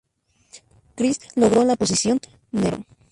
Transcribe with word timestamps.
Christ 0.95 1.25
logró 1.35 1.63
la 1.63 1.75
posición 1.75 2.19
Nro. 2.51 2.79